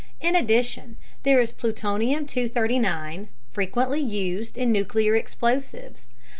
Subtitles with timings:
[0.19, 6.07] In addition, there is plutonium 239, frequently used in nuclear explosives.